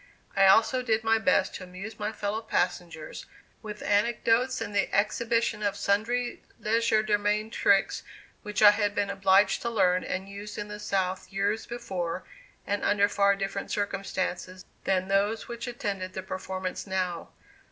[0.35, 3.27] I also did my best to amuse my fellow passengers
[3.61, 8.01] with anecdotes and the exhibition of sundry legerdemain tricks
[8.41, 12.23] which I had been obliged to learn and use in the South years before
[12.65, 17.29] and under far different circumstances than those which attended the performance now.